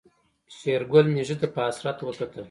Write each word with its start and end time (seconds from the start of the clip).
شېرګل 0.57 1.05
ميږې 1.13 1.35
ته 1.41 1.47
په 1.53 1.59
حسرت 1.67 1.97
وکتل. 2.01 2.39